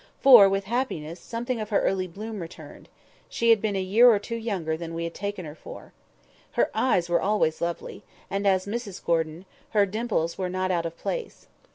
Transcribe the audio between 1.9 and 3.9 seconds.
bloom returned; she had been a